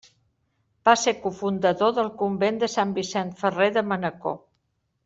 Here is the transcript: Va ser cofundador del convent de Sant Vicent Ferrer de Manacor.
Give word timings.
Va 0.89 0.95
ser 1.01 1.13
cofundador 1.25 1.93
del 1.99 2.11
convent 2.25 2.59
de 2.65 2.73
Sant 2.79 2.99
Vicent 2.99 3.33
Ferrer 3.45 3.73
de 3.79 3.87
Manacor. 3.93 4.41